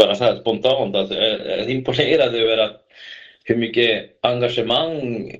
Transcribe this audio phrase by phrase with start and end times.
[0.00, 2.86] bara så här spontant, alltså, jag är imponerad över att
[3.44, 5.32] hur mycket engagemang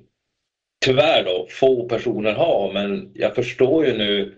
[0.84, 4.34] tyvärr då få personer har men jag förstår ju nu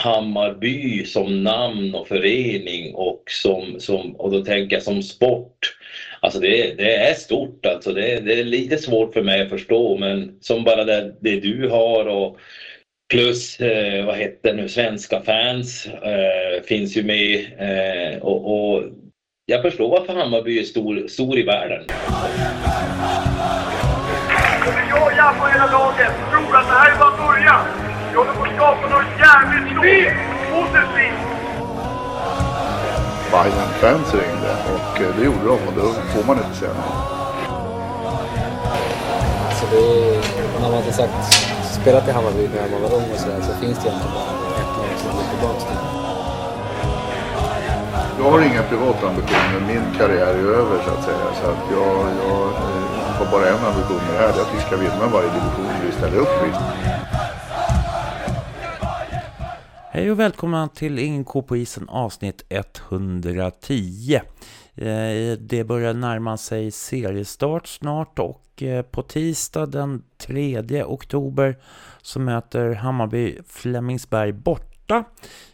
[0.00, 5.76] Hammarby som namn och förening och som, som och då tänker jag som sport.
[6.20, 7.92] Alltså det, det är stort alltså.
[7.92, 11.68] Det, det, är lite svårt för mig att förstå men som bara det, det du
[11.68, 12.38] har och
[13.10, 18.84] plus eh, vad heter nu, svenska fans eh, finns ju med eh, och, och,
[19.50, 21.84] jag förstår varför Hammarby är stor, stor i världen.
[25.16, 27.64] Jag på hela laget tror att det här är bara början.
[28.10, 30.14] Vi håller på att skapa något jävligt stort!
[30.52, 31.20] Positivt!
[33.32, 36.92] Bayern fans ringde och eh, det gjorde de och då får man inte säga nej.
[39.48, 41.34] Alltså det är, när man inte sagt
[41.80, 44.76] spelat i Hammarby när man var ung och sådär så finns det egentligen bara ett
[44.78, 46.07] lag som går tillbaka till.
[48.18, 49.60] Jag har inga privata ambitioner.
[49.66, 51.34] Min karriär är över så att säga.
[51.34, 54.32] Så att jag, jag eh, har bara en ambition med det här.
[54.32, 56.50] Det är att vi ska vinna varje division vi ställer upp i.
[59.90, 64.20] Hej och välkomna till Ingen ko på isen avsnitt 110.
[64.74, 71.58] Eh, det börjar närma sig seriestart snart och eh, på tisdag den 3 oktober
[72.02, 75.04] så möter Hammarby Flemingsberg bort borta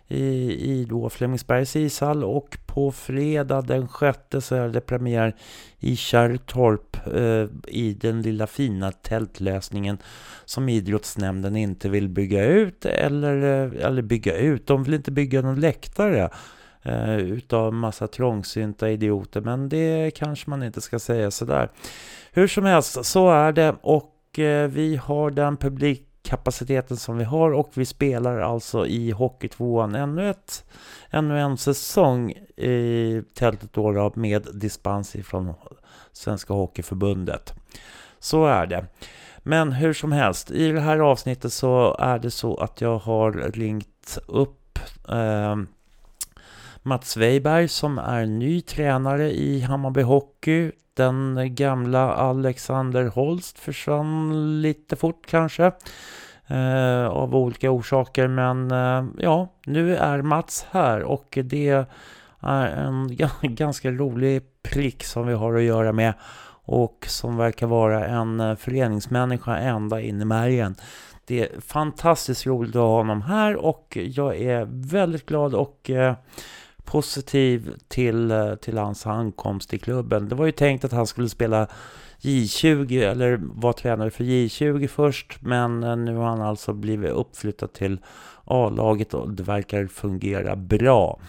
[0.08, 0.24] i,
[0.72, 5.36] i då Flemingsbergs ishall och på fredag den 6 så är det premiär
[5.78, 9.98] i Kärrtorp eh, i den lilla fina tältlösningen
[10.44, 14.66] som idrottsnämnden inte vill bygga ut eller, eh, eller bygga ut.
[14.66, 16.30] De vill inte bygga någon läktare
[16.82, 21.68] eh, utav massa trångsynta idioter men det kanske man inte ska säga sådär.
[22.32, 27.24] Hur som helst så är det och eh, vi har den publik kapaciteten som vi
[27.24, 30.64] har och vi spelar alltså i Hockeytvåan ännu, ett,
[31.10, 35.54] ännu en säsong i tältet då med dispens från
[36.12, 37.54] Svenska Hockeyförbundet.
[38.18, 38.86] Så är det.
[39.38, 43.32] Men hur som helst, i det här avsnittet så är det så att jag har
[43.32, 45.56] ringt upp eh,
[46.86, 50.72] Mats Weiberg som är ny tränare i Hammarby Hockey.
[50.94, 55.72] Den gamla Alexander Holst försvann lite fort kanske.
[56.46, 58.28] Eh, av olika orsaker.
[58.28, 61.86] Men eh, ja, nu är Mats här och det
[62.40, 66.14] är en ganska rolig prick som vi har att göra med.
[66.66, 70.74] Och som verkar vara en eh, föreningsmänniska ända in i märgen.
[71.26, 76.14] Det är fantastiskt roligt att ha honom här och jag är väldigt glad och eh,
[76.84, 80.28] positiv till, eh, till hans ankomst i klubben.
[80.28, 81.66] Det var ju tänkt att han skulle spela
[82.20, 87.72] J20 eller vara tränare för J20 först men eh, nu har han alltså blivit uppflyttad
[87.72, 87.98] till
[88.44, 91.20] A-laget och det verkar fungera bra.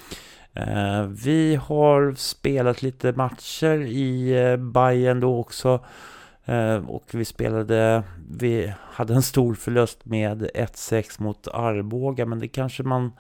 [0.54, 5.80] Eh, vi har spelat lite matcher i Bayern då också
[6.46, 12.48] Eh, och vi spelade, vi hade en stor förlust med 1-6 mot Arboga men det
[12.48, 13.12] kanske man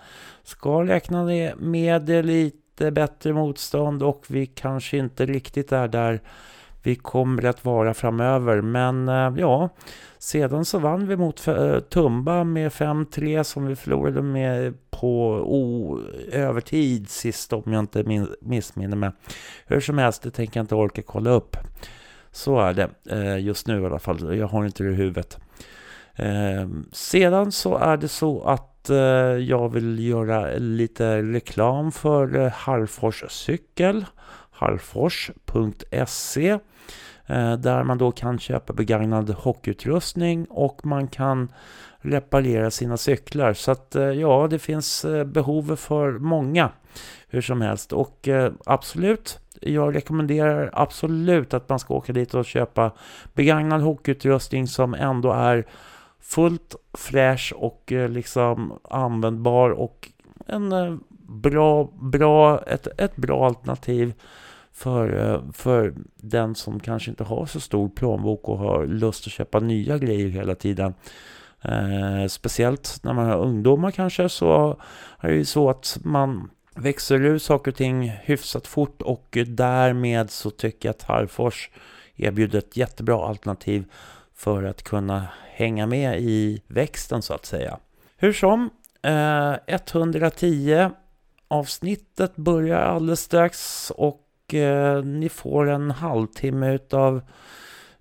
[0.43, 1.25] ska räkna
[1.57, 6.21] med lite bättre motstånd och vi kanske inte riktigt är där
[6.85, 8.61] vi kommer att vara framöver.
[8.61, 9.69] Men eh, ja,
[10.17, 15.99] sedan så vann vi mot eh, Tumba med 5-3 som vi förlorade med på oh,
[16.31, 19.11] övertid sist om jag inte missminner mig.
[19.65, 21.57] Hur som helst, det tänker jag inte orka kolla upp.
[22.35, 24.37] Så är det eh, just nu i alla fall.
[24.37, 25.37] Jag har inte det i huvudet.
[26.15, 28.97] Ehm, sedan så är det så att eh,
[29.37, 34.05] jag vill göra lite reklam för eh, Harfors cykel.
[34.51, 35.79] Harfors.se
[37.27, 41.51] Eh, där man då kan köpa begagnad hockeyutrustning och man kan
[41.97, 43.53] reparera sina cyklar.
[43.53, 46.71] Så att eh, ja, det finns eh, behov för många
[47.27, 47.93] hur som helst.
[47.93, 52.91] Och eh, absolut, jag rekommenderar absolut att man ska åka dit och köpa
[53.33, 55.65] begagnad hockeyutrustning som ändå är
[56.19, 60.09] fullt fräsch och eh, liksom användbar och
[60.47, 60.95] en eh,
[61.27, 64.13] bra, bra, ett, ett bra alternativ
[64.71, 69.33] för, eh, för den som kanske inte har så stor plånbok och har lust att
[69.33, 70.93] köpa nya grejer hela tiden.
[71.61, 74.77] Eh, speciellt när man har ungdomar kanske så
[75.19, 80.31] är det ju så att man växer ur saker och ting hyfsat fort och därmed
[80.31, 81.69] så tycker jag att Harfors
[82.15, 83.85] erbjuder ett jättebra alternativ
[84.35, 87.77] för att kunna hänga med i växten så att säga.
[88.17, 88.69] Hur som,
[89.01, 90.89] eh, 110
[91.47, 97.21] avsnittet börjar alldeles strax och eh, ni får en halvtimme utav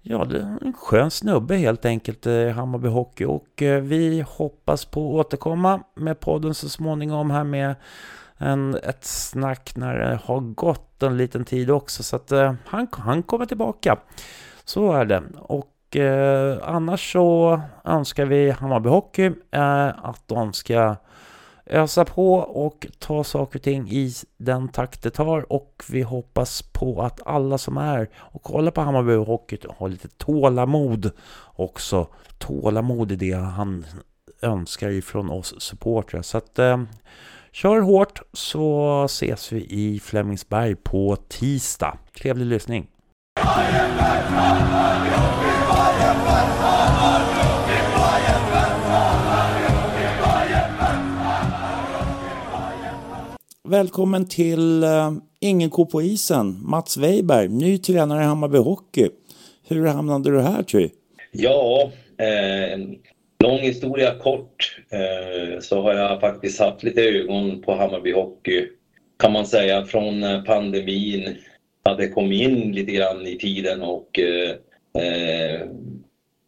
[0.06, 3.24] Ja, det är en skön snubbe helt enkelt, eh, Hammarby Hockey.
[3.24, 7.74] Och eh, vi hoppas på att återkomma med podden så småningom här med
[8.38, 12.02] en, ett snack när det har gått en liten tid också.
[12.02, 13.98] Så att eh, han, han kommer tillbaka.
[14.64, 15.22] Så är det.
[15.38, 20.96] Och eh, annars så önskar vi Hammarby Hockey eh, att de ska
[21.66, 26.62] ösa på och ta saker och ting i den takt det tar och vi hoppas
[26.62, 31.10] på att alla som är och kollar på Hammarby Hockey har lite tålamod
[31.56, 32.08] också.
[32.38, 33.86] Tålamod är det han
[34.42, 36.22] önskar ifrån oss supportrar.
[36.22, 36.82] Så att eh,
[37.54, 41.98] kör hårt så ses vi i Flemingsberg på tisdag.
[42.18, 42.86] Trevlig lyssning!
[53.68, 59.08] Välkommen till uh, Ingen ko på isen, Mats Weiberg, ny tränare i Hammarby Hockey.
[59.68, 60.88] Hur hamnade du här Ty?
[61.32, 62.78] Ja, eh,
[63.44, 64.76] lång historia kort.
[64.90, 68.68] Eh, så har jag faktiskt haft lite ögon på Hammarby Hockey.
[69.18, 71.36] Kan man säga från pandemin
[71.84, 74.50] hade kommit in lite grann i tiden och eh,
[75.02, 75.66] eh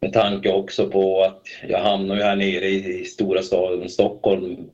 [0.01, 4.69] med tanke också på att jag hamnar ju här nere i, stora staden Stockholm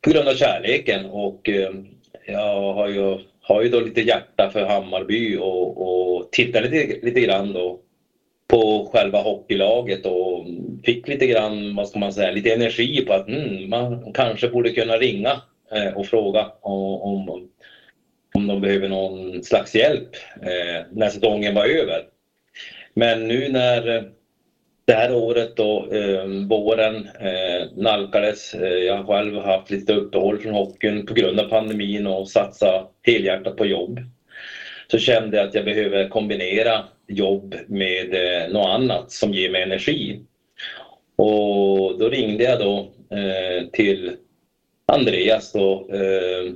[0.00, 1.70] på grund av kärleken och eh,
[2.26, 7.20] jag har ju, har ju då lite hjärta för Hammarby och, och tittar lite, lite
[7.20, 7.80] grann då
[8.48, 10.46] på själva hockeylaget och
[10.84, 14.70] fick lite grann, vad ska man säga, lite energi på att mm, man kanske borde
[14.70, 15.40] kunna ringa
[15.72, 17.28] eh, och fråga om,
[18.34, 20.08] om, de behöver någon slags hjälp
[20.42, 22.02] eh, när säsongen var över.
[22.94, 24.02] Men nu när eh,
[24.88, 28.54] det här året då, eh, våren, eh, nalkades.
[28.54, 32.86] Eh, jag har själv haft lite uppehåll från hockeyn på grund av pandemin och satsa
[33.02, 34.00] helhjärtat på jobb.
[34.90, 39.62] Så kände jag att jag behöver kombinera jobb med eh, något annat som ger mig
[39.62, 40.20] energi.
[41.16, 44.16] Och då ringde jag då eh, till
[44.86, 46.52] Andreas då, eh,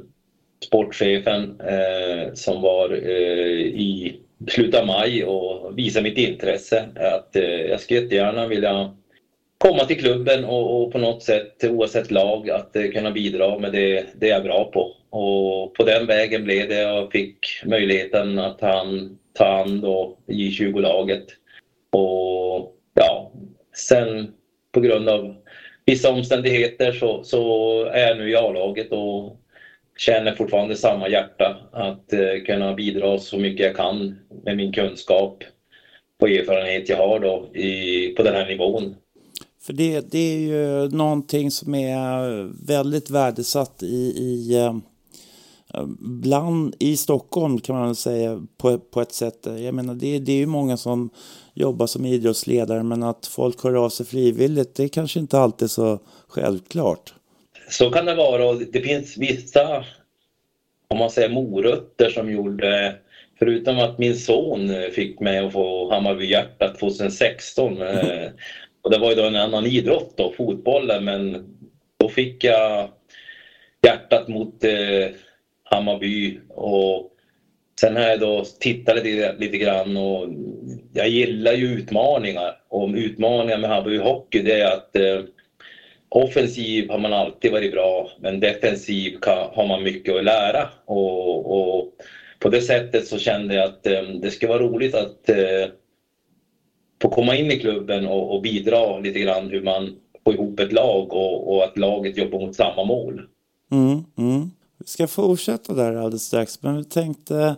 [0.64, 6.88] sportchefen eh, som var eh, i slutet av maj och visade mitt intresse.
[6.96, 8.96] Att eh, jag skulle jättegärna vilja
[9.62, 13.72] komma till klubben och, och, på något sätt, oavsett lag, att eh, kunna bidra med
[13.72, 14.96] det, det jag är bra på.
[15.10, 16.80] Och på den vägen blev det.
[16.80, 21.24] Jag fick möjligheten att ta hand, ta hand om J20-laget.
[21.90, 23.32] Och ja,
[23.76, 24.32] sen
[24.72, 25.34] på grund av
[25.86, 29.40] vissa omständigheter så, så är jag nu i A-laget och
[29.98, 35.44] känner fortfarande samma hjärta att eh, kunna bidra så mycket jag kan med min kunskap
[36.20, 38.96] och erfarenhet jag har då i, på den här nivån.
[39.62, 44.74] För det, det är ju någonting som är väldigt värdesatt i, i eh,
[45.98, 49.38] bland i Stockholm kan man säga på, på ett sätt.
[49.44, 51.10] Jag menar det, det är ju många som
[51.54, 55.70] jobbar som idrottsledare men att folk hör av sig frivilligt det är kanske inte alltid
[55.70, 55.98] så
[56.28, 57.14] självklart.
[57.70, 59.84] Så kan det vara och det finns vissa,
[60.88, 62.96] om man säger morötter som gjorde,
[63.38, 67.78] förutom att min son fick mig att få Hammarby hjärtat 2016
[68.82, 71.46] och det var ju då en annan idrott då, fotbollen, men
[71.96, 72.88] då fick jag
[73.86, 75.08] hjärtat mot eh,
[75.64, 77.08] Hammarby och
[77.80, 80.28] sen har jag då tittat lite, lite grann och
[80.92, 85.20] jag gillar ju utmaningar och utmaningar med Hammarby Hockey det är att eh,
[86.14, 90.68] offensiv har man alltid varit bra, men defensiv kan, har man mycket att lära.
[90.84, 91.92] Och, och,
[92.38, 95.66] på det sättet så kände jag att eh, det skulle vara roligt att eh,
[97.02, 100.72] få komma in i klubben och, och, bidra lite grann hur man får ihop ett
[100.72, 103.22] lag och, och att laget jobbar mot samma mål.
[103.70, 104.50] Mm, mm.
[104.78, 107.56] Vi ska fortsätta där alldeles strax, men vi tänkte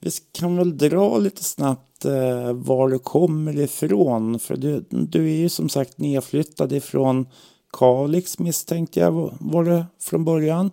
[0.00, 4.38] vi kan väl dra lite snabbt eh, var du kommer ifrån.
[4.38, 7.26] För du, du är ju som sagt nedflyttad ifrån
[7.72, 10.70] Kalix misstänkte jag var det från början.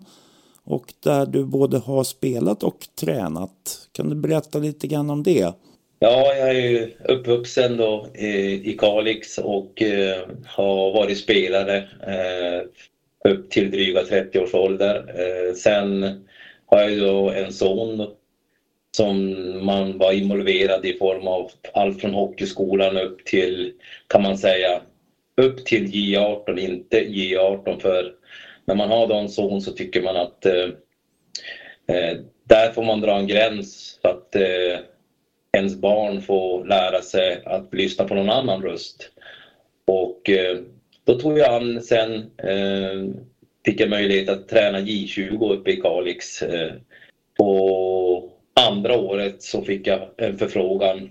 [0.64, 3.88] Och där du både har spelat och tränat.
[3.92, 5.52] Kan du berätta lite grann om det?
[5.98, 11.76] Ja, jag är uppvuxen då i, Kalix och eh, har varit spelare
[12.06, 12.62] eh,
[13.30, 15.14] upp till dryga 30 års ålder.
[15.20, 16.02] Eh, sen
[16.66, 18.10] har jag då en son
[18.96, 23.72] som man var involverad i form av allt från hockeyskolan upp till,
[24.06, 24.80] kan man säga,
[25.36, 28.12] upp till J18, inte J18 för
[28.64, 30.68] när man har då en son så tycker man att eh,
[31.88, 34.78] eh, där får man dra en gräns så att eh,
[35.56, 39.10] ens barn får lära sig att lyssna på någon annan röst.
[39.86, 40.58] Och eh,
[41.04, 43.22] då tog jag an sen, eh,
[43.64, 46.42] fick jag möjlighet att träna J20 uppe i Kalix.
[46.42, 46.72] Eh,
[47.36, 51.10] på andra året så fick jag en förfrågan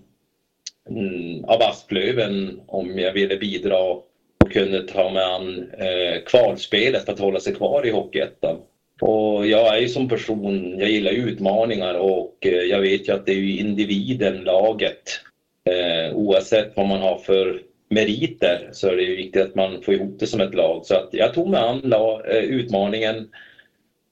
[0.89, 4.07] mm, av Asplöven om jag ville bidra och
[4.51, 8.57] kunde ta mig an eh, kvalspelet för att hålla sig kvar i Hockeyettan.
[9.01, 13.25] Och jag är ju som person, jag gillar utmaningar och eh, jag vet ju att
[13.25, 15.21] det är ju individen, laget.
[15.69, 19.93] Eh, oavsett vad man har för meriter så är det ju viktigt att man får
[19.93, 20.85] ihop det som ett lag.
[20.85, 23.29] Så att jag tog mig an eh, utmaningen.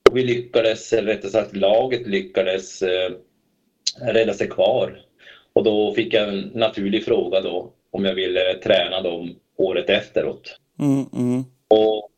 [0.10, 3.12] Och vi lyckades, eller rättare sagt laget lyckades eh,
[4.02, 5.02] rädda sig kvar.
[5.54, 10.60] Och då fick jag en naturlig fråga då om jag ville träna dem året efteråt.
[10.80, 11.44] Mm, mm.
[11.68, 12.10] Och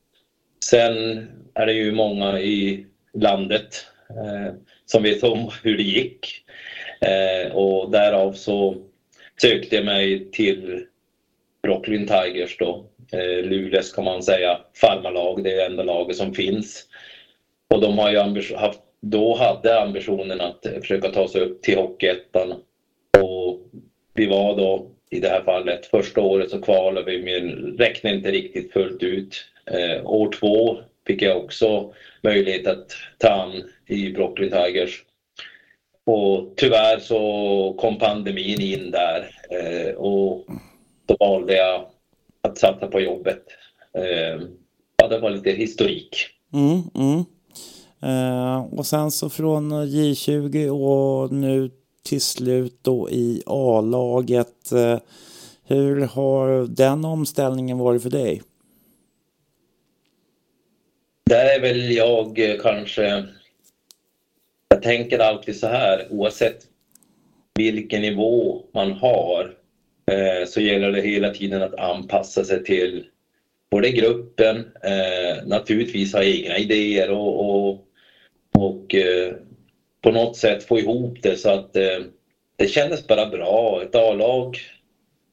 [0.69, 4.53] sen är det ju många i landet eh,
[4.85, 6.43] som vet om hur det gick.
[7.01, 8.75] Eh, och därav så
[9.41, 10.85] sökte jag mig till
[11.63, 12.85] Brooklyn Tigers då.
[13.11, 16.85] Eh, Luleås kan man säga farmarlag, det är det enda laget som finns.
[17.73, 22.51] Och de har ju haft, då hade ambitionen att försöka ta sig upp till Hockeyettan.
[23.19, 23.59] Och
[24.13, 28.31] vi var då i det här fallet första året så kvalade vi men räckte inte
[28.31, 29.45] riktigt fullt ut.
[29.71, 31.93] Eh, år två fick jag också
[32.23, 35.03] möjlighet att ta an i Brooklyn Tigers.
[36.05, 40.45] Och tyvärr så kom pandemin in där eh, och
[41.05, 41.85] då valde jag
[42.41, 43.43] att satsa på jobbet.
[43.93, 44.41] Eh,
[44.97, 46.27] ja, det var lite historik.
[46.53, 47.25] Mm, mm.
[48.01, 51.71] Eh, och sen så från J20 och nu
[52.03, 54.71] till slut då i A-laget.
[55.67, 58.41] Hur har den omställningen varit för dig?
[61.29, 63.25] Där är väl jag kanske...
[64.69, 66.57] Jag tänker alltid så här, oavsett
[67.55, 69.57] vilken nivå man har
[70.11, 73.05] eh, så gäller det hela tiden att anpassa sig till
[73.71, 77.87] både gruppen, eh, naturligtvis ha egna idéer och, och,
[78.51, 79.33] och eh,
[80.01, 81.99] på något sätt få ihop det så att eh,
[82.55, 83.81] det kändes bara bra.
[83.81, 84.57] Ett A-lag,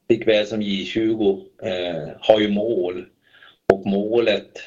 [0.09, 3.05] likväl som J20, eh, har ju mål
[3.73, 4.59] och målet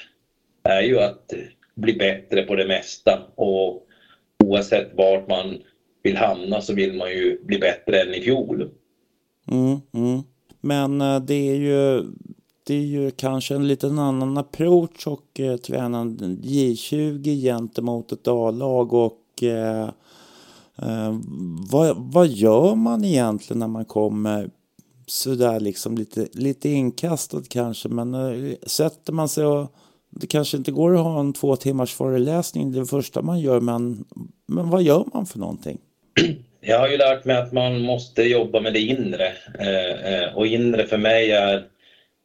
[0.68, 1.32] är ju att
[1.74, 3.86] bli bättre på det mesta och
[4.44, 5.58] oavsett vart man
[6.02, 8.70] vill hamna så vill man ju bli bättre än i fjol.
[9.50, 10.22] Mm, mm.
[10.60, 12.04] Men eh, det är ju
[12.66, 18.92] det är ju kanske en liten annan approach och eh, träna J20 gentemot ett A-lag
[18.92, 19.88] och eh,
[20.82, 21.18] eh,
[21.70, 24.50] vad, vad gör man egentligen när man kommer
[25.06, 29.72] sådär liksom lite, lite inkastad kanske men eh, sätter man sig och
[30.20, 34.04] det kanske inte går att ha en två timmars föreläsning det första man gör men,
[34.46, 35.78] men vad gör man för någonting?
[36.60, 40.46] Jag har ju lärt mig att man måste jobba med det inre eh, eh, och
[40.46, 41.64] inre för mig är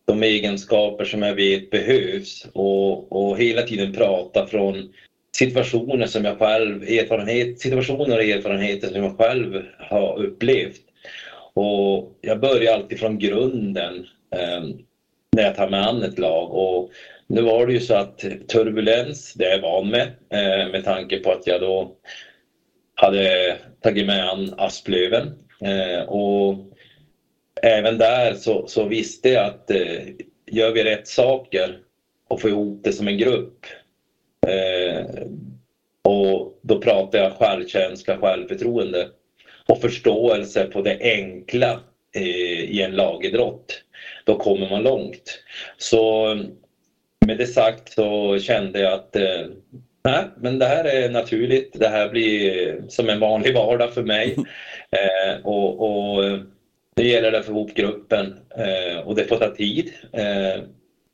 [0.05, 4.93] de egenskaper som jag vet behövs och, och hela tiden prata från
[5.35, 10.81] situationer som jag själv, erfarenhet, situationer och erfarenheter som jag själv har upplevt.
[11.53, 14.63] Och jag börjar alltid från grunden eh,
[15.35, 16.89] när jag tar mig an ett lag och
[17.31, 21.19] nu var det ju så att turbulens, det är jag van med eh, med tanke
[21.19, 21.95] på att jag då
[22.95, 25.27] hade tagit mig an Asplöven
[25.61, 26.55] eh, och
[27.61, 30.01] även där så, så visste jag att eh,
[30.51, 31.79] gör vi rätt saker
[32.27, 33.65] och får ihop det som en grupp
[36.03, 39.07] och då pratar jag självkänsla, självförtroende
[39.67, 41.79] och förståelse på det enkla
[42.13, 43.83] i en lagidrott.
[44.25, 45.43] Då kommer man långt.
[45.77, 46.35] Så
[47.25, 49.45] med det sagt så kände jag att eh,
[50.03, 51.79] nej, men det här är naturligt.
[51.79, 54.35] Det här blir som en vanlig vardag för mig.
[54.93, 56.39] Eh, och, och
[56.95, 59.93] det gäller att få ihop gruppen eh, och det får ta tid.
[60.13, 60.63] Eh,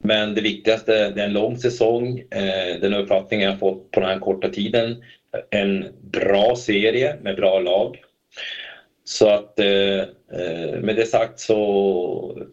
[0.03, 2.19] men det viktigaste, det är en lång säsong.
[2.19, 5.03] Eh, den uppfattningen jag fått på den här korta tiden.
[5.49, 8.03] En bra serie med bra lag.
[9.03, 9.99] Så att eh,
[10.31, 12.47] eh, med det sagt så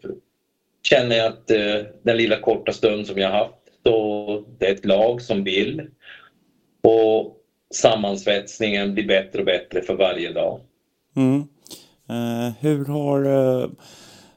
[0.89, 4.85] känner jag att eh, den lilla korta stund som jag haft, så det är ett
[4.85, 5.83] lag som vill.
[6.83, 7.37] Och
[7.75, 10.61] sammansvetsningen blir bättre och bättre för varje dag.
[11.17, 11.45] Mm.
[12.09, 13.69] Eh, hur har eh,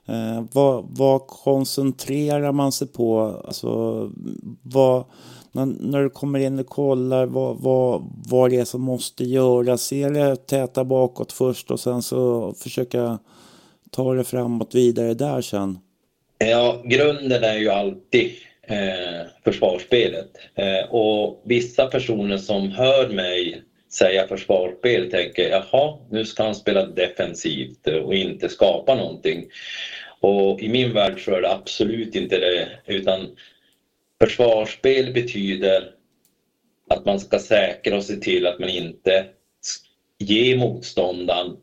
[0.05, 3.41] eh, vad, vad, koncentrerar man sig på?
[3.45, 3.67] Alltså,
[4.61, 5.05] vad,
[5.51, 9.91] när, när, du kommer in och kollar vad, vad, vad det är som måste göras.
[9.91, 13.19] Är det täta bakåt först och sen så försöka
[13.91, 15.79] ta det framåt vidare där sen?
[16.37, 20.31] Ja, grunden är ju alltid eh, försvarsspelet.
[20.55, 26.85] Eh, och vissa personer som hör mig säga försvarsspel tänker jaha, nu ska han spela
[26.85, 29.45] defensivt och inte skapa någonting.
[30.19, 33.35] Och i min värld så är det absolut inte det, utan
[34.21, 35.91] försvarsspel betyder
[36.89, 39.25] att man ska säkra och se till att man inte
[40.17, 41.57] ger motståndaren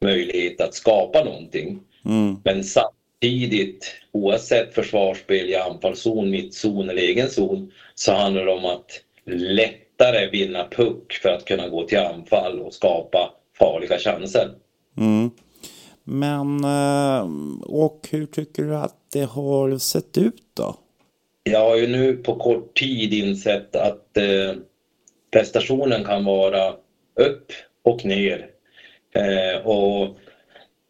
[0.00, 1.80] möjlighet att skapa någonting.
[2.04, 2.36] Mm.
[2.44, 3.03] Men samtidigt,
[4.12, 10.30] oavsett försvarsspel i anfallszon, mittzon eller egen zon, så handlar det om att lätt lättare
[10.30, 14.50] vinna puck för att kunna gå till anfall och skapa farliga chanser.
[14.98, 15.30] Mm.
[16.04, 17.28] Men, eh,
[17.62, 20.76] och hur tycker du att det har sett ut då?
[21.42, 24.56] Jag har ju nu på kort tid insett att eh,
[25.30, 26.70] prestationen kan vara
[27.14, 27.52] upp
[27.82, 28.46] och ner.
[29.14, 30.16] Eh, och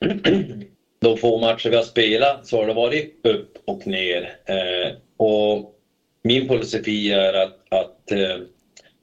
[1.04, 4.36] de få matcher vi har spelat så har det varit upp och ner.
[4.46, 5.74] Eh, och
[6.22, 8.36] min filosofi är att, att eh,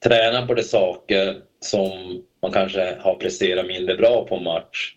[0.04, 4.94] träna på de saker som man kanske har presterat mindre bra på match.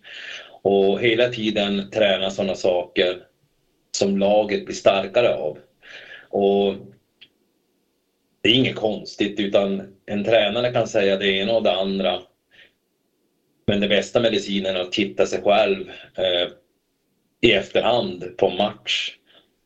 [0.63, 3.27] Och hela tiden träna sådana saker
[3.97, 5.59] som laget blir starkare av.
[6.29, 6.75] Och
[8.43, 12.21] det är inget konstigt utan en tränare kan säga det ena och det andra.
[13.67, 16.49] Men det bästa medicinen är att titta sig själv eh,
[17.45, 19.17] i efterhand på match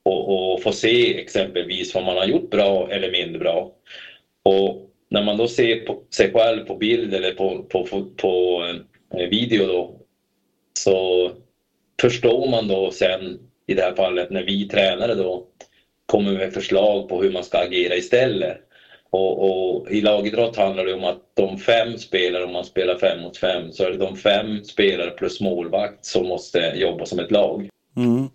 [0.02, 3.72] och, och, få se exempelvis vad man har gjort bra eller mindre bra.
[4.42, 8.64] Och när man då ser på sig själv på bild eller på, på, på, på
[9.14, 10.00] eh, video då
[10.78, 11.30] så
[12.00, 15.46] förstår man då sen i det här fallet när vi tränare då
[16.06, 18.56] kommer med förslag på hur man ska agera istället.
[19.10, 23.22] Och, och, I lagidrott handlar det om att de fem spelare, om man spelar fem
[23.22, 27.30] mot fem, så är det de fem spelare plus målvakt som måste jobba som ett
[27.30, 27.68] lag.
[27.96, 28.28] Mm.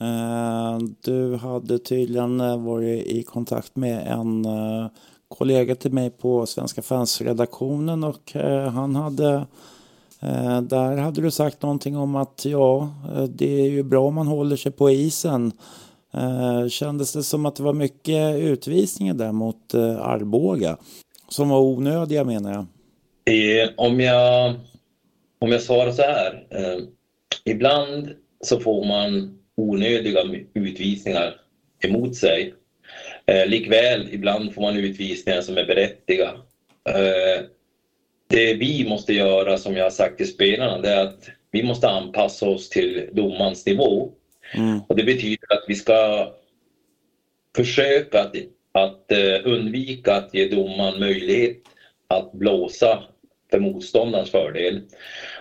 [0.00, 4.86] Eh, du hade tydligen eh, varit i kontakt med en eh,
[5.28, 8.32] kollega till mig på Svenska fansredaktionen och
[8.72, 9.46] han hade
[10.62, 12.88] där hade du sagt någonting om att ja,
[13.28, 15.52] det är ju bra om man håller sig på isen
[16.14, 20.76] Eh, kändes det som att det var mycket utvisningar där mot eh, Arboga?
[21.28, 22.66] Som var onödiga menar jag.
[23.34, 24.54] Eh, om jag,
[25.38, 26.46] om jag svarar så här.
[26.50, 26.78] Eh,
[27.44, 28.10] ibland
[28.40, 30.20] så får man onödiga
[30.54, 31.34] utvisningar
[31.84, 32.54] emot sig.
[33.26, 36.38] Eh, likväl, ibland får man utvisningar som är berättigade.
[36.88, 37.44] Eh,
[38.28, 41.88] det vi måste göra, som jag har sagt till spelarna, det är att vi måste
[41.88, 44.12] anpassa oss till domarens nivå.
[44.54, 44.80] Mm.
[44.88, 46.32] Och det betyder att vi ska
[47.56, 48.36] försöka att,
[48.72, 51.62] att eh, undvika att ge domaren möjlighet
[52.08, 53.02] att blåsa
[53.50, 54.80] för motståndarens fördel.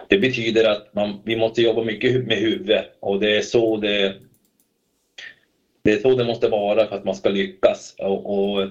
[0.08, 4.15] Det betyder att man, vi måste jobba mycket med huvudet och det är så det,
[5.82, 7.96] det, är så det måste vara för att man ska lyckas.
[7.98, 8.70] Och, och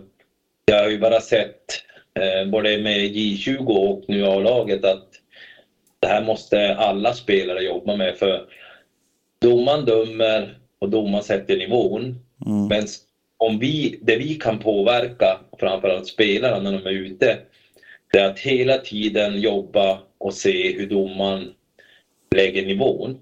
[0.65, 1.65] jag har ju bara sett,
[2.15, 5.09] eh, både med J20 och nu A-laget, att
[6.01, 8.17] det här måste alla spelare jobba med.
[8.17, 8.49] för
[9.39, 12.03] domaren dömer och domaren sätter nivån.
[12.47, 12.69] Mm.
[12.69, 12.87] Men
[13.37, 17.39] om vi, det vi kan påverka, framförallt spelarna när de är ute,
[18.13, 21.53] det är att hela tiden jobba och se hur domaren
[22.35, 23.19] lägger nivån.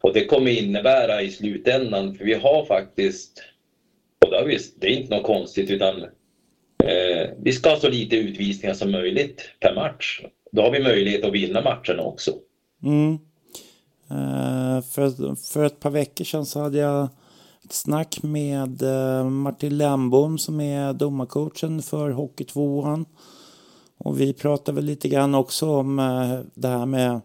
[0.00, 3.42] Och det kommer innebära i slutändan, för vi har faktiskt,
[4.24, 6.02] och det, är, det är inte något konstigt utan
[6.84, 10.22] eh, vi ska ha så lite utvisningar som möjligt per match.
[10.52, 12.34] Då har vi möjlighet att vinna matcherna också.
[12.82, 13.18] Mm.
[14.10, 17.08] Eh, Eh, för, för ett par veckor sedan så hade jag
[17.64, 23.04] ett snack med eh, Martin Lembom som är domarcoachen för Hockeytvåan.
[23.98, 27.20] Och vi pratade väl lite grann också om eh, det här med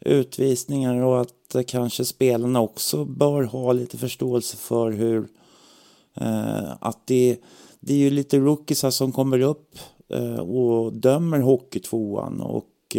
[0.00, 5.28] utvisningar och att kanske spelarna också bör ha lite förståelse för hur
[6.80, 7.38] att det,
[7.80, 9.78] det är ju lite rookiesar som kommer upp
[10.40, 12.96] och dömer Hockeytvåan och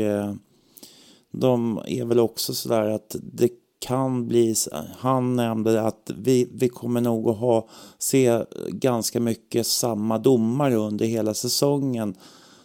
[1.31, 3.49] de är väl också sådär att det
[3.85, 4.55] kan bli,
[4.97, 7.67] han nämnde att vi, vi kommer nog att ha,
[7.97, 12.15] se ganska mycket samma domare under hela säsongen.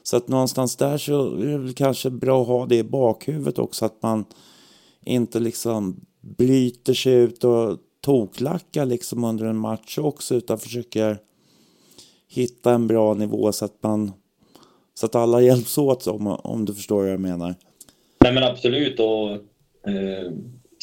[0.02, 3.58] Så att någonstans där så är det väl kanske bra att ha det i bakhuvudet
[3.58, 4.24] också att man
[5.04, 11.18] inte liksom bryter sig ut och toklackar liksom under en match också utan försöker
[12.28, 14.12] hitta en bra nivå så att man
[14.94, 17.54] så att alla hjälps åt om, om du förstår vad jag menar.
[18.20, 19.30] Nej men absolut och
[19.90, 20.32] eh,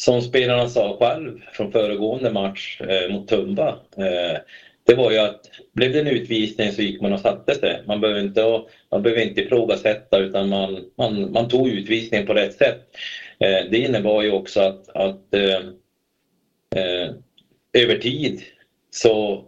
[0.00, 3.68] som spelarna sa själv från föregående match eh, mot Tumba.
[3.96, 4.38] Eh,
[4.86, 5.40] det var ju att
[5.72, 7.82] blev det en utvisning så gick man och satte sig.
[7.86, 12.54] Man behöver inte, man behöver inte ifrågasätta utan man, man, man tog utvisningen på rätt
[12.54, 12.80] sätt.
[13.38, 15.60] Eh, det innebar ju också att, att eh,
[16.76, 17.10] eh,
[17.72, 18.42] över tid
[18.90, 19.44] så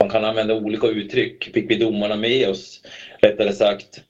[0.00, 1.44] man kan använda olika uttryck.
[1.54, 2.82] Fick vi domarna med oss,
[3.22, 4.02] rättare sagt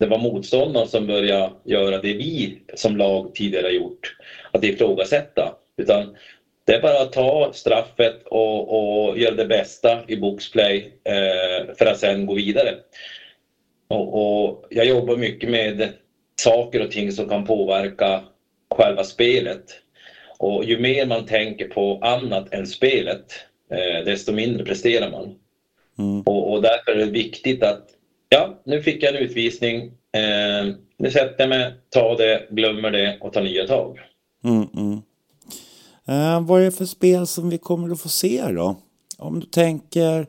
[0.00, 4.16] det var motståndaren som började göra det vi som lag tidigare gjort,
[4.50, 5.54] att ifrågasätta.
[5.76, 6.16] Utan
[6.64, 11.86] det är bara att ta straffet och, och göra det bästa i boxplay eh, för
[11.86, 12.74] att sen gå vidare.
[13.88, 15.88] Och, och, jag jobbar mycket med
[16.42, 18.20] saker och ting som kan påverka
[18.70, 19.64] själva spelet.
[20.38, 25.34] Och ju mer man tänker på annat än spelet, eh, desto mindre presterar man.
[25.98, 26.20] Mm.
[26.20, 27.86] Och, och därför är det viktigt att
[28.32, 29.82] Ja, nu fick jag en utvisning.
[30.12, 33.98] Eh, nu sätter jag mig, tar det, glömmer det och tar nya tag.
[34.44, 35.00] Mm, mm.
[36.08, 38.76] Eh, vad är det för spel som vi kommer att få se då?
[39.18, 40.26] Om du tänker,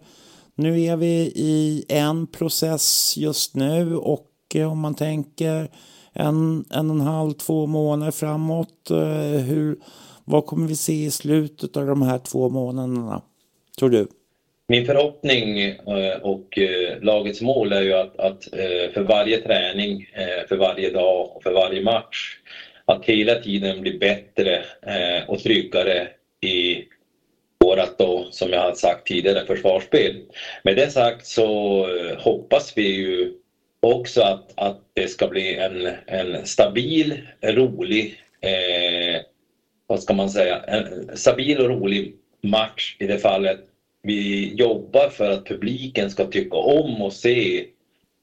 [0.55, 5.71] nu är vi i en process just nu och eh, om man tänker
[6.13, 9.79] en, en och en halv, två månader framåt, eh, hur,
[10.25, 13.21] vad kommer vi se i slutet av de här två månaderna,
[13.79, 14.07] tror du?
[14.71, 20.07] Min förhoppning eh, och eh, lagets mål är ju att, att eh, för varje träning,
[20.47, 22.37] för varje dag och för varje match
[22.85, 24.63] att hela tiden bli bättre
[25.27, 26.07] och tryggare
[26.41, 26.83] i
[27.65, 30.15] vårat då, som jag har sagt tidigare, försvarsspel.
[30.63, 33.33] Med det sagt så hoppas vi ju
[33.79, 39.21] också att, att det ska bli en, en stabil, rolig, eh,
[39.87, 43.59] vad ska man säga, en stabil och rolig match i det fallet
[44.03, 47.65] vi jobbar för att publiken ska tycka om och se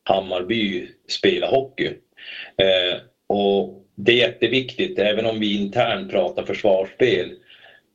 [0.04, 1.86] Hammarby spela hockey.
[2.56, 7.32] Eh, och det är jätteviktigt, även om vi internt pratar försvarsspel,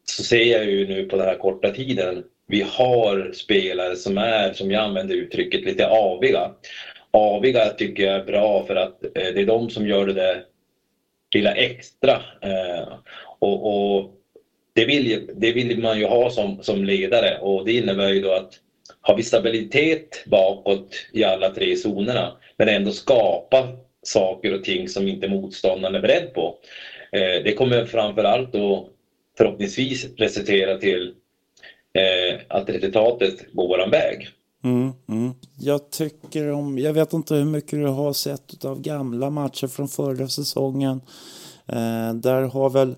[0.03, 4.53] så ser jag ju nu på den här korta tiden, vi har spelare som är,
[4.53, 6.51] som jag använder uttrycket, lite aviga.
[7.11, 10.43] Aviga tycker jag är bra för att eh, det är de som gör det där
[11.35, 12.21] lilla extra.
[12.41, 12.93] Eh,
[13.39, 14.13] och, och
[14.73, 18.31] det vill, det vill man ju ha som, som ledare och det innebär ju då
[18.31, 18.59] att
[19.01, 23.67] har vi stabilitet bakåt i alla tre zonerna men ändå skapa
[24.03, 26.57] saker och ting som inte motståndaren är beredd på.
[27.11, 28.89] Eh, det kommer framförallt då
[29.37, 31.13] förhoppningsvis resultera till
[31.93, 34.29] eh, att resultatet går våran väg.
[34.63, 35.33] Mm, mm.
[35.59, 39.87] Jag tycker om, jag vet inte hur mycket du har sett av gamla matcher från
[39.87, 41.01] förra säsongen.
[41.67, 42.95] Eh, där har väl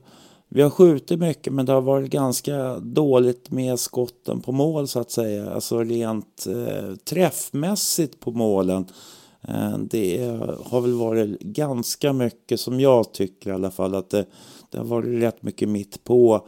[0.56, 5.00] vi har skjutit mycket men det har varit ganska dåligt med skotten på mål så
[5.00, 5.50] att säga.
[5.50, 8.86] Alltså rent eh, träffmässigt på målen.
[9.48, 14.26] Eh, det har väl varit ganska mycket som jag tycker i alla fall att det,
[14.70, 16.48] det har varit rätt mycket mitt på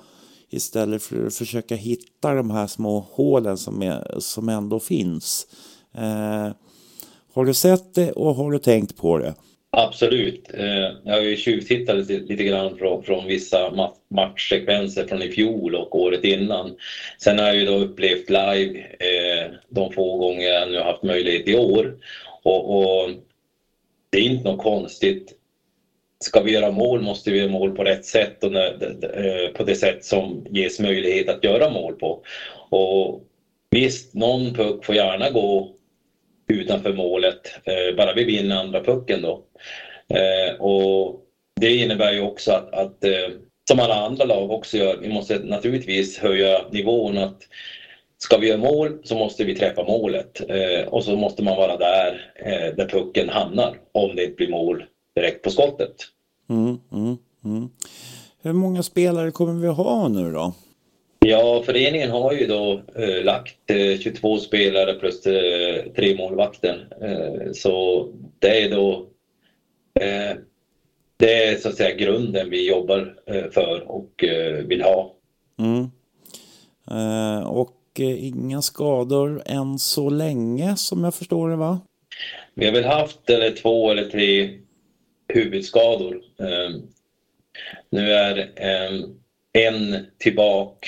[0.50, 5.48] istället för att försöka hitta de här små hålen som, är, som ändå finns.
[5.94, 6.52] Eh,
[7.34, 9.34] har du sett det och har du tänkt på det?
[9.80, 10.54] Absolut.
[10.54, 16.00] Eh, jag har ju tjuvtittat lite, grann från, från vissa matchsekvenser från i fjol och
[16.00, 16.76] året innan.
[17.18, 21.48] Sen har jag ju då upplevt live eh, de få gånger jag nu haft möjlighet
[21.48, 21.96] i år.
[22.44, 23.10] Och, och,
[24.10, 25.34] det är inte något konstigt.
[26.20, 28.72] Ska vi göra mål måste vi göra mål på rätt sätt och när,
[29.18, 32.24] eh, på det sätt som ges möjlighet att göra mål på.
[32.70, 33.22] Och
[33.70, 35.77] visst, någon puck får gärna gå
[36.48, 39.44] utanför målet, eh, bara vi vinner andra pucken då.
[40.18, 41.22] Eh, och
[41.62, 43.30] det innebär ju också att, att eh,
[43.70, 47.38] som alla andra lag också gör, vi måste naturligtvis höja nivån att
[48.18, 50.42] ska vi göra mål så måste vi träffa målet
[50.88, 52.34] och så måste man vara där
[52.78, 54.84] där pucken hamnar om det inte blir mål
[55.16, 55.96] direkt på skottet.
[56.50, 57.70] Mm, mm, mm.
[58.42, 60.54] Hur många spelare kommer vi ha nu då?
[61.20, 66.88] Ja, föreningen har ju då eh, lagt eh, 22 spelare plus eh, tre målvakter.
[67.02, 68.08] Eh, så
[68.40, 69.08] det är då
[70.00, 70.38] eh,
[71.18, 74.24] det är så att säga grunden vi jobbar eh, för och
[74.66, 75.14] vill ha.
[75.60, 75.90] Mm.
[77.48, 81.80] och inga skador än så länge som jag förstår det va?
[82.54, 84.60] Vi har väl haft eller två eller tre
[85.28, 86.22] huvudskador.
[87.90, 88.52] nu är
[89.58, 90.88] en tillbaka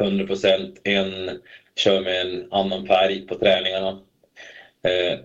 [0.00, 0.80] 100 procent.
[0.84, 1.30] En
[1.76, 3.88] kör med en annan färg på träningarna.
[4.82, 5.18] Eh,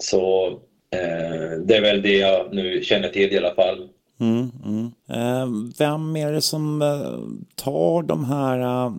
[0.00, 0.46] så
[0.90, 3.88] eh, det är väl det jag nu känner till i alla fall.
[4.20, 4.92] Mm, mm.
[5.08, 5.48] Eh,
[5.78, 7.18] vem är det som eh,
[7.54, 8.92] tar de här eh,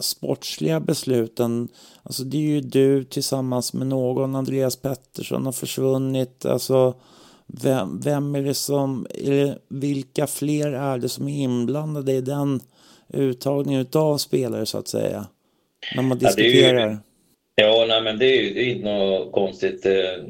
[0.00, 1.68] sportsliga besluten?
[2.02, 6.46] Alltså det är ju du tillsammans med någon, Andreas Pettersson har försvunnit.
[6.46, 6.94] Alltså
[7.46, 12.60] vem, vem är det som, eller vilka fler är det som är inblandade i den
[13.12, 15.26] uttagning av spelare så att säga?
[15.94, 16.98] När man diskuterar.
[17.54, 19.86] Ja, ju, ja nej, men det är ju det är inte något konstigt.
[19.86, 20.24] Eh,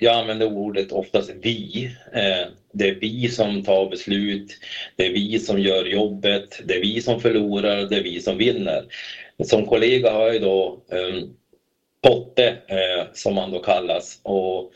[0.00, 1.90] jag använder ordet oftast vi.
[2.12, 4.56] Eh, det är vi som tar beslut.
[4.96, 6.60] Det är vi som gör jobbet.
[6.64, 7.86] Det är vi som förlorar.
[7.86, 8.84] Det är vi som vinner.
[9.44, 11.36] Som kollega har jag då um,
[12.02, 14.20] Potte, eh, som han då kallas.
[14.22, 14.72] Och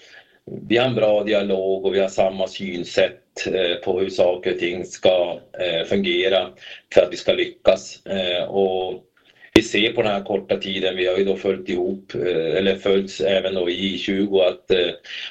[0.69, 4.59] vi har en bra dialog och vi har samma synsätt eh, på hur saker och
[4.59, 6.49] ting ska eh, fungera
[6.95, 8.07] för att vi ska lyckas.
[8.07, 9.05] Eh, och
[9.55, 13.21] vi ser på den här korta tiden, vi har ju då följt ihop, eller följts
[13.21, 14.71] även då i 20 att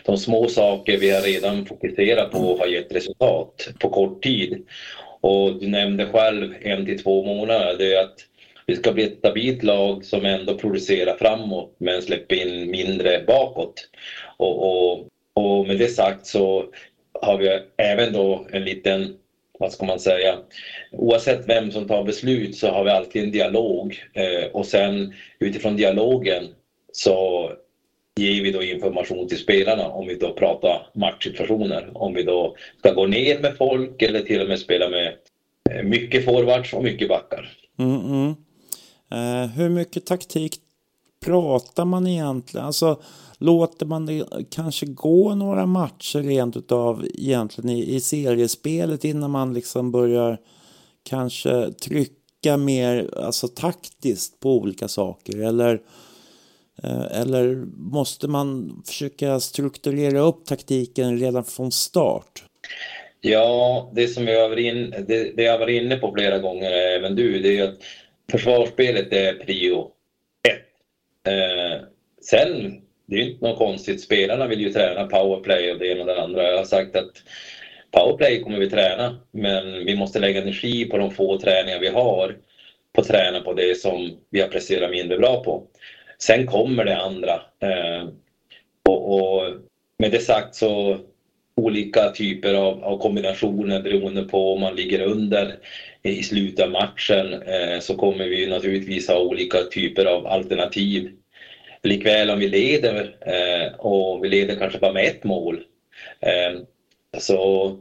[0.06, 4.66] de små saker vi har redan fokuserat på har gett resultat på kort tid.
[5.22, 8.27] Och du nämnde själv en till två månader, det är att
[8.68, 13.90] vi ska bli ett stabilt lag som ändå producerar framåt men släpper in mindre bakåt.
[14.38, 16.66] Och, och, och med det sagt så
[17.22, 19.18] har vi även då en liten
[19.60, 20.38] vad ska man säga,
[20.92, 25.76] oavsett vem som tar beslut så har vi alltid en dialog eh, och sen utifrån
[25.76, 26.44] dialogen
[26.92, 27.52] så
[28.16, 31.90] ger vi då information till spelarna om vi då pratar matchsituationer.
[31.94, 35.14] Om vi då ska gå ner med folk eller till och med spela med
[35.70, 37.52] eh, mycket forwards och mycket backar.
[37.80, 38.36] Mm, mm.
[39.12, 40.60] Eh, hur mycket taktik
[41.26, 42.66] pratar man egentligen?
[42.66, 43.02] Alltså
[43.38, 49.54] låter man det kanske gå några matcher rent utav egentligen i, i seriespelet innan man
[49.54, 50.38] liksom börjar
[51.04, 55.82] kanske trycka mer alltså taktiskt på olika saker eller
[56.84, 62.44] eh, eller måste man försöka strukturera upp taktiken redan från start?
[63.22, 67.16] Ja, det som jag varit, det, det jag varit inne på flera gånger, eh, även
[67.16, 67.80] du, det är att
[68.32, 69.92] försvarsspelet är prio
[70.50, 70.68] ett.
[71.34, 71.82] Eh,
[72.22, 76.02] sen, det är ju inte något konstigt, spelarna vill ju träna powerplay och det ena
[76.02, 76.44] och det andra.
[76.44, 77.12] Jag har sagt att
[77.92, 82.36] powerplay kommer vi träna, men vi måste lägga energi på de få träningar vi har
[82.94, 85.68] på att träna på det som vi har presterat mindre bra på.
[86.20, 87.34] Sen kommer det andra.
[87.60, 88.10] Eh,
[88.90, 89.54] och, och,
[90.00, 91.00] med det sagt så
[91.58, 95.60] olika typer av, av, kombinationer beroende på om man ligger under
[96.04, 101.12] i slutet av matchen eh, så kommer vi naturligtvis ha olika typer av alternativ.
[101.84, 105.64] Likväl om vi leder eh, och vi leder kanske bara med ett mål
[106.22, 106.62] eh,
[107.18, 107.78] så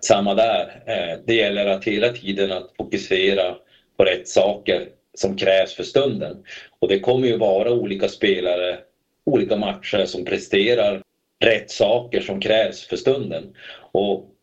[0.00, 0.82] samma där.
[0.86, 3.56] Eh, det gäller att hela tiden att fokusera
[3.96, 6.36] på rätt saker som krävs för stunden.
[6.78, 8.78] Och det kommer ju vara olika spelare,
[9.26, 11.02] olika matcher som presterar
[11.40, 13.44] rätt saker som krävs för stunden.
[13.92, 14.34] Och,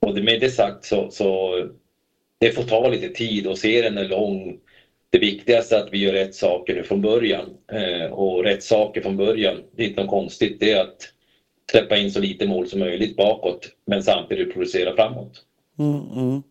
[0.00, 1.54] och med det sagt så, så
[2.38, 4.58] det får ta lite tid och serien är lång.
[5.10, 7.46] Det viktigaste är att vi gör rätt saker från början.
[7.72, 11.08] Eh, och rätt saker från början, det är inte något konstigt, det är att
[11.70, 15.42] släppa in så lite mål som möjligt bakåt men samtidigt producera framåt.
[15.78, 16.42] Mm, mm.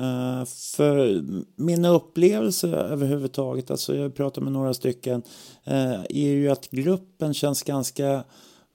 [0.00, 0.44] Uh,
[0.76, 1.22] för
[1.56, 5.22] mina upplevelser överhuvudtaget, alltså jag pratar med några stycken,
[5.68, 8.24] uh, är ju att gruppen känns ganska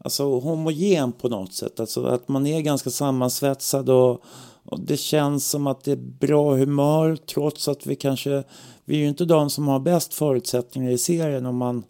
[0.08, 1.80] alltså, homogen på något sätt.
[1.80, 4.22] Alltså att man är ganska sammansvetsad och,
[4.65, 8.43] och det känns som att det är bra humör trots att vi kanske,
[8.86, 11.84] vi är ju inte de som har bäst förutsättningar i serien om man,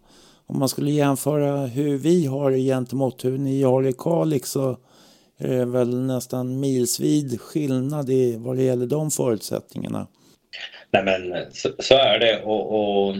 [0.46, 4.50] om man skulle jämföra hur vi har det gentemot hur ni har det i Kalix
[4.50, 4.76] så
[5.38, 10.06] är det väl nästan milsvid skillnad i vad det gäller de förutsättningarna.
[10.90, 13.16] Nej men så, så är det och, och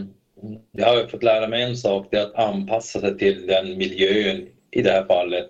[0.71, 4.47] jag har fått lära mig en sak, det är att anpassa sig till den miljön
[4.71, 5.49] i det här fallet.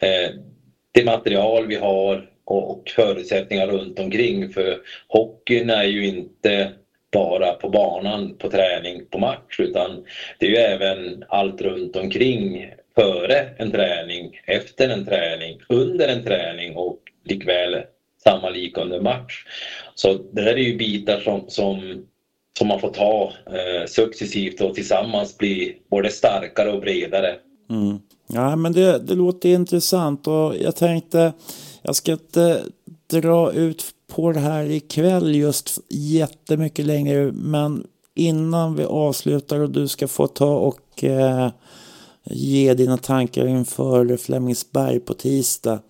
[0.00, 0.30] Eh,
[0.92, 6.72] det material vi har och, förutsättningar runt omkring för hockeyn är ju inte
[7.12, 10.04] bara på banan, på träning, på match utan
[10.38, 16.24] det är ju även allt runt omkring före en träning, efter en träning, under en
[16.24, 17.82] träning och likväl
[18.24, 19.44] samma lika under match.
[19.94, 22.06] Så det där är ju bitar som, som,
[22.58, 27.36] som man får ta eh, successivt och tillsammans bli både starkare och bredare.
[27.70, 27.98] Mm.
[28.26, 31.32] Ja, men det, det låter intressant och jag tänkte
[31.82, 32.64] jag ska inte
[33.06, 39.88] dra ut på det här ikväll just jättemycket längre men innan vi avslutar och du
[39.88, 41.50] ska få ta och eh,
[42.24, 45.80] ge dina tankar inför Flemingsberg på tisdag.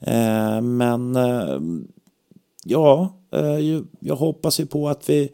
[0.00, 1.60] Eh, men eh,
[2.64, 5.28] ja, eh, jag hoppas ju på att vi,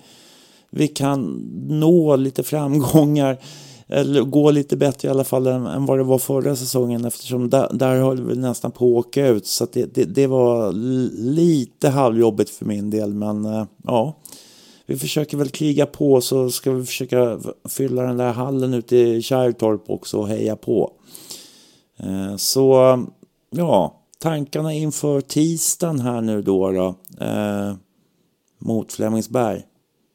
[0.71, 3.39] vi kan nå lite framgångar
[3.89, 7.51] eller gå lite bättre i alla fall än, än vad det var förra säsongen eftersom
[7.51, 10.73] där, där höll vi nästan på att åka ut så det, det, det, var
[11.23, 14.17] lite halvjobbigt för min del men eh, ja
[14.89, 19.23] vi försöker väl kriga på så ska vi försöka fylla den där hallen ute i
[19.23, 20.93] Kärrtorp också och heja på.
[21.97, 22.99] Eh, så
[23.51, 27.75] ja, tankarna inför tisdagen här nu då, då eh,
[28.59, 29.63] mot Flemingsberg.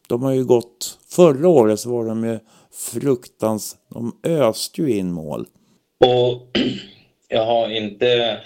[0.08, 2.40] De har ju gått, förra året så var de ju
[2.74, 5.46] fruktans, de öste ju in mål.
[6.06, 6.58] Och
[7.28, 8.40] jag har inte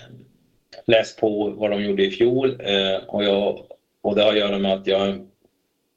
[0.88, 3.60] läst på vad de gjorde i fjol eh, och, jag,
[4.02, 5.28] och det har att göra med att jag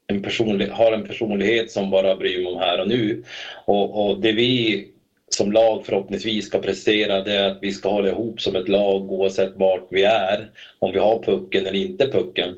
[0.06, 3.24] en personlig, har en personlighet som bara bryr mig om här och nu.
[3.64, 4.86] Och, och det vi
[5.28, 9.12] som lag förhoppningsvis ska prestera det är att vi ska hålla ihop som ett lag
[9.12, 10.50] oavsett vart vi är.
[10.78, 12.48] Om vi har pucken eller inte pucken.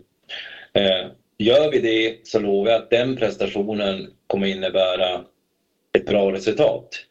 [0.72, 1.06] Eh,
[1.38, 5.20] gör vi det så lovar jag att den prestationen kommer innebära
[5.98, 7.06] ett bra resultat.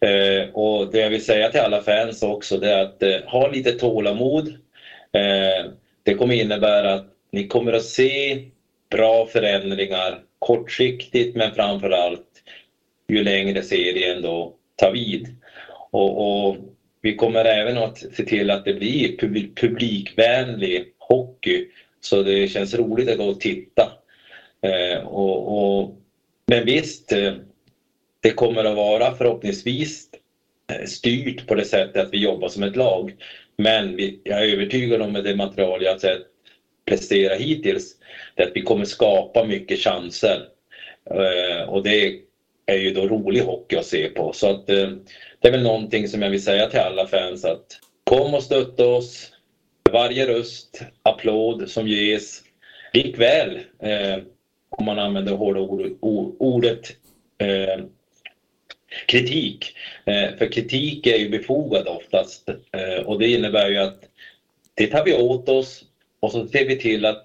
[0.00, 3.48] Eh, och det jag vill säga till alla fans också det är att eh, ha
[3.48, 4.48] lite tålamod.
[5.12, 5.70] Eh,
[6.02, 8.44] det kommer innebära att ni kommer att se
[8.90, 12.26] bra förändringar kortsiktigt men framförallt
[13.08, 15.36] ju längre serien då tar vid.
[15.90, 16.56] Och, och,
[17.00, 19.16] vi kommer även att se till att det blir
[19.54, 21.68] publikvänlig hockey
[22.00, 23.92] så det känns roligt att gå och titta.
[24.62, 25.96] Eh, och, och,
[26.46, 27.32] men visst, eh,
[28.24, 30.08] det kommer att vara förhoppningsvis
[30.72, 33.14] eh, styrt på det sättet att vi jobbar som ett lag.
[33.58, 36.22] Men vi, jag är övertygad om med det material jag sett
[36.84, 37.96] prestera hittills,
[38.34, 40.48] det är att vi kommer skapa mycket chanser.
[41.10, 42.20] Eh, och det
[42.66, 44.32] är ju då rolig hockey att se på.
[44.32, 44.88] Så att, eh,
[45.40, 47.66] det är väl någonting som jag vill säga till alla fans att
[48.04, 49.30] kom och stötta oss.
[49.92, 52.42] Varje röst, applåd som ges.
[52.92, 54.18] Likväl, eh,
[54.70, 56.90] om man använder hårda ord, ordet
[57.38, 57.84] eh,
[59.06, 59.76] kritik.
[60.04, 64.00] Eh, för kritik är ju befogad oftast eh, och det innebär ju att
[64.74, 65.84] det tar vi åt oss
[66.20, 67.24] och så ser vi till att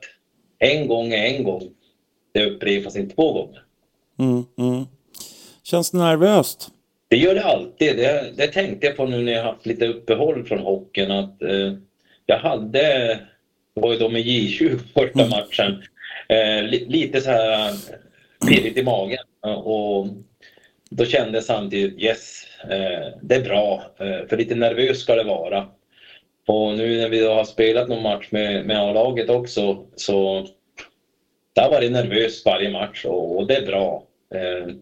[0.60, 1.70] en gång är en gång.
[2.34, 3.64] Det upprepas inte två gånger.
[4.20, 4.86] Mm, mm.
[5.64, 6.70] Känns det nervöst?
[7.08, 7.98] Det gör det alltid.
[7.98, 11.74] Det, det tänkte jag på nu när jag haft lite uppehåll från hockeyn att eh,
[12.26, 13.20] jag hade,
[13.76, 15.30] det var ju då med J20 första mm.
[15.30, 15.84] matchen,
[16.30, 17.74] eh, li, lite så här
[18.48, 20.08] pirrigt i magen och
[20.90, 25.24] då kände jag samtidigt yes, eh, det är bra, eh, för lite nervös ska det
[25.24, 25.68] vara.
[26.48, 30.48] Och nu när vi har spelat någon match med, med A-laget också så
[31.54, 34.04] där var det nervöst varje match och, och det är bra.
[34.34, 34.74] Eh,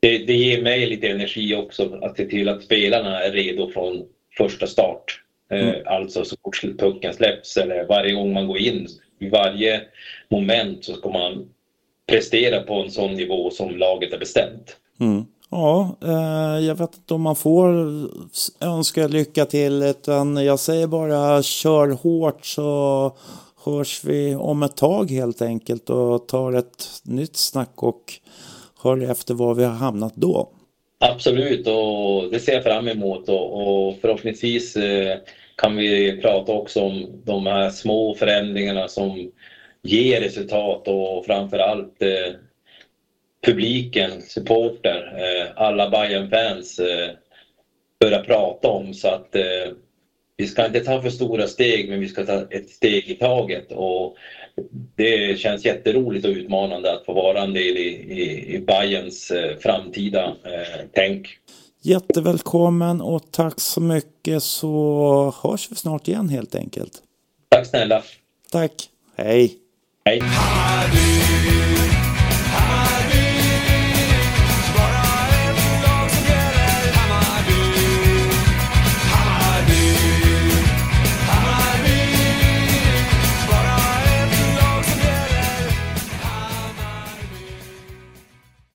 [0.00, 4.04] det, det, ger mig lite energi också att se till att spelarna är redo från
[4.36, 5.20] första start.
[5.50, 5.74] Mm.
[5.86, 8.88] Alltså så fort pucken släpps eller varje gång man går in.
[9.18, 9.80] I varje
[10.28, 11.48] moment så ska man
[12.06, 14.76] prestera på en sån nivå som laget har bestämt.
[15.00, 15.24] Mm.
[15.56, 17.68] Ja, eh, jag vet inte om man får
[18.60, 23.16] önska lycka till utan jag säger bara kör hårt så
[23.64, 28.02] hörs vi om ett tag helt enkelt och tar ett nytt snack och
[28.82, 30.48] hör efter var vi har hamnat då.
[31.00, 35.18] Absolut och det ser jag fram emot och, förhoppningsvis eh,
[35.56, 39.30] kan vi prata också om de här små förändringarna som
[39.82, 42.02] ger resultat och framförallt allt
[43.44, 47.10] publiken, supporter, eh, alla bayern fans eh,
[48.00, 49.72] börja prata om så att eh,
[50.36, 53.72] vi ska inte ta för stora steg men vi ska ta ett steg i taget
[53.72, 54.16] och
[54.96, 60.24] det känns jätteroligt och utmanande att få vara en del i, i, i Bayerns framtida
[60.24, 61.28] eh, tänk.
[61.82, 67.02] Jättevälkommen och tack så mycket så hörs vi snart igen helt enkelt.
[67.48, 68.02] Tack snälla.
[68.50, 68.88] Tack.
[69.16, 69.54] Hej.
[70.04, 70.20] Hej.